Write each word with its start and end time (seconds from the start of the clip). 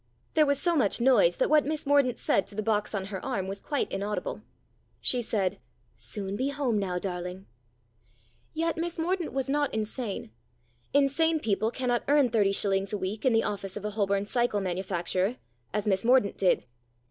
There 0.33 0.47
was 0.47 0.59
so 0.59 0.75
much 0.75 0.99
noise 0.99 1.37
that 1.37 1.47
what 1.47 1.63
Miss 1.63 1.85
Mordaunt 1.85 2.17
said 2.17 2.47
to 2.47 2.55
the 2.55 2.63
box 2.63 2.95
on 2.95 3.05
her 3.13 3.23
arm 3.23 3.47
was 3.47 3.61
quite 3.61 3.91
inaudible. 3.91 4.41
She 4.99 5.21
said:" 5.21 5.59
Soon 5.95 6.35
be 6.35 6.49
home 6.49 6.79
now, 6.79 6.97
darling." 6.97 7.45
Yet 8.51 8.77
Miss 8.79 8.97
Mordaunt 8.97 9.31
was 9.31 9.47
not 9.47 9.71
insane. 9.75 10.31
Insane 10.91 11.39
people 11.39 11.69
cannot 11.69 12.01
earn 12.07 12.29
thirty 12.29 12.51
shillings 12.51 12.91
a 12.91 12.97
week 12.97 13.25
in 13.27 13.33
the 13.33 13.43
office 13.43 13.77
of 13.77 13.85
a 13.85 13.91
Holborn 13.91 14.25
cycle 14.25 14.59
manufacturer, 14.59 15.37
as 15.71 15.85
Miss 15.85 16.03
Mordaunt 16.03 16.35
did. 16.35 16.65